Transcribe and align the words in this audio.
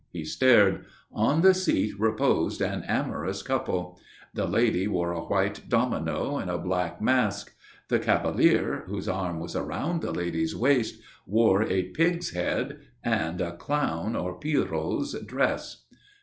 He 0.11 0.25
stared. 0.25 0.85
On 1.13 1.43
the 1.43 1.53
seat 1.53 1.93
reposed 1.99 2.59
an 2.59 2.81
amorous 2.87 3.43
couple. 3.43 3.99
The 4.33 4.47
lady 4.47 4.87
wore 4.87 5.11
a 5.11 5.21
white 5.23 5.69
domino 5.69 6.37
and 6.37 6.49
a 6.49 6.57
black 6.57 7.03
mask. 7.03 7.53
The 7.87 7.99
cavalier, 7.99 8.85
whose 8.87 9.07
arm 9.07 9.39
was 9.39 9.55
around 9.55 10.01
the 10.01 10.11
lady's 10.11 10.55
waist, 10.55 10.99
wore 11.27 11.61
a 11.61 11.83
pig's 11.83 12.31
head, 12.31 12.79
and 13.03 13.39
a 13.41 13.55
clown 13.55 14.15
or 14.15 14.39
Pierrot's 14.39 15.13
dress. 15.23 15.83